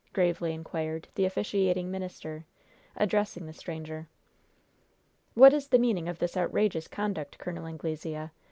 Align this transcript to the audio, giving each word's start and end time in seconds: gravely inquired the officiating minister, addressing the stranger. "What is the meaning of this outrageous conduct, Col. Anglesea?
gravely 0.13 0.51
inquired 0.51 1.07
the 1.13 1.25
officiating 1.25 1.91
minister, 1.91 2.43
addressing 2.95 3.45
the 3.45 3.53
stranger. 3.53 4.07
"What 5.35 5.53
is 5.53 5.67
the 5.67 5.77
meaning 5.77 6.09
of 6.09 6.17
this 6.17 6.35
outrageous 6.35 6.87
conduct, 6.87 7.37
Col. 7.37 7.67
Anglesea? 7.67 8.31